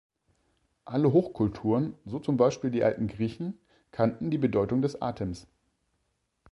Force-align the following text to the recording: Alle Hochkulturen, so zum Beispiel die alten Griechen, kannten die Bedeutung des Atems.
Alle 0.83 1.13
Hochkulturen, 1.13 1.93
so 2.05 2.17
zum 2.17 2.35
Beispiel 2.35 2.71
die 2.71 2.83
alten 2.83 3.05
Griechen, 3.07 3.59
kannten 3.91 4.31
die 4.31 4.39
Bedeutung 4.39 4.81
des 4.81 4.99
Atems. 4.99 5.45